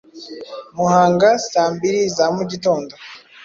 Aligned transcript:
Muhanga 0.75 1.29
saa 1.49 1.71
mbiri 1.75 2.01
za 2.15 2.25
mu 2.35 2.43
gitondo, 2.51 2.93